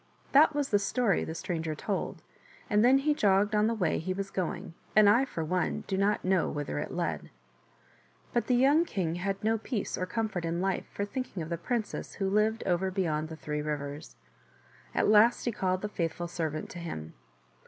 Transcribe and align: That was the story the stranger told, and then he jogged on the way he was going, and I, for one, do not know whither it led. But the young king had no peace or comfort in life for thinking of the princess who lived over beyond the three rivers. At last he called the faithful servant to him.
That 0.31 0.55
was 0.55 0.69
the 0.69 0.79
story 0.79 1.23
the 1.23 1.35
stranger 1.35 1.75
told, 1.75 2.23
and 2.71 2.83
then 2.83 2.97
he 2.97 3.13
jogged 3.13 3.53
on 3.53 3.67
the 3.67 3.75
way 3.75 3.99
he 3.99 4.15
was 4.15 4.31
going, 4.31 4.73
and 4.95 5.07
I, 5.07 5.25
for 5.25 5.45
one, 5.45 5.83
do 5.85 5.95
not 5.95 6.25
know 6.25 6.49
whither 6.49 6.79
it 6.79 6.89
led. 6.91 7.29
But 8.33 8.47
the 8.47 8.55
young 8.55 8.83
king 8.83 9.13
had 9.17 9.43
no 9.43 9.59
peace 9.59 9.99
or 9.99 10.07
comfort 10.07 10.43
in 10.43 10.59
life 10.59 10.87
for 10.91 11.05
thinking 11.05 11.43
of 11.43 11.49
the 11.49 11.57
princess 11.59 12.15
who 12.15 12.27
lived 12.31 12.63
over 12.65 12.89
beyond 12.89 13.29
the 13.29 13.35
three 13.35 13.61
rivers. 13.61 14.15
At 14.95 15.07
last 15.07 15.45
he 15.45 15.51
called 15.51 15.83
the 15.83 15.87
faithful 15.87 16.27
servant 16.27 16.71
to 16.71 16.79
him. 16.79 17.13